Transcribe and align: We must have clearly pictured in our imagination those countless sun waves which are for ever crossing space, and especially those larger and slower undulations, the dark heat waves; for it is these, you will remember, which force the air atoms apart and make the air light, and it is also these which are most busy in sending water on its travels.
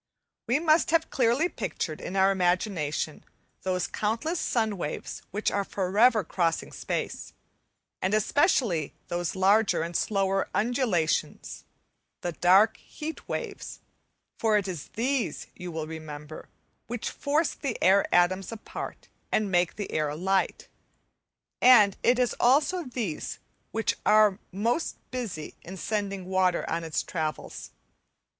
We 0.47 0.57
must 0.57 0.89
have 0.89 1.11
clearly 1.11 1.47
pictured 1.47 2.01
in 2.01 2.15
our 2.15 2.31
imagination 2.31 3.23
those 3.61 3.85
countless 3.85 4.39
sun 4.39 4.75
waves 4.75 5.21
which 5.29 5.51
are 5.51 5.63
for 5.63 5.95
ever 5.99 6.23
crossing 6.23 6.71
space, 6.71 7.33
and 8.01 8.15
especially 8.15 8.95
those 9.09 9.35
larger 9.35 9.83
and 9.83 9.95
slower 9.95 10.49
undulations, 10.55 11.65
the 12.21 12.31
dark 12.31 12.77
heat 12.77 13.29
waves; 13.29 13.79
for 14.39 14.57
it 14.57 14.67
is 14.67 14.87
these, 14.95 15.45
you 15.55 15.71
will 15.71 15.85
remember, 15.85 16.49
which 16.87 17.11
force 17.11 17.53
the 17.53 17.77
air 17.79 18.07
atoms 18.11 18.51
apart 18.51 19.07
and 19.31 19.51
make 19.51 19.75
the 19.75 19.91
air 19.91 20.15
light, 20.15 20.67
and 21.61 21.95
it 22.01 22.17
is 22.17 22.33
also 22.39 22.85
these 22.85 23.37
which 23.69 23.95
are 24.03 24.39
most 24.51 24.95
busy 25.11 25.53
in 25.61 25.77
sending 25.77 26.25
water 26.25 26.67
on 26.67 26.83
its 26.83 27.03
travels. 27.03 27.69